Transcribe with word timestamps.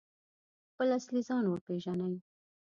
خپل 0.71 0.87
اصلي 0.97 1.21
ځان 1.27 1.45
وپیژني؟ 1.47 2.15